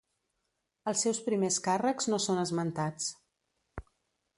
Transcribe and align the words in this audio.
Els 0.91 1.03
seus 1.07 1.19
primers 1.27 1.59
càrrecs 1.69 2.09
no 2.13 2.21
són 2.27 2.43
esmentats. 2.49 3.15